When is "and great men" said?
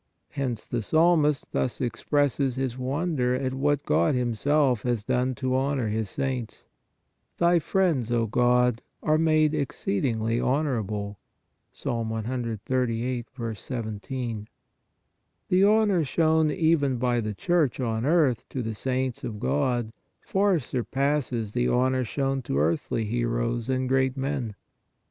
23.69-24.55